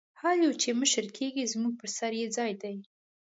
هر 0.21 0.35
یو 0.45 0.53
چې 0.61 0.69
مشر 0.81 1.05
کېږي 1.17 1.51
زموږ 1.53 1.73
پر 1.79 1.89
سر 1.97 2.11
یې 2.21 2.27
ځای 2.37 2.51
دی. 2.61 2.75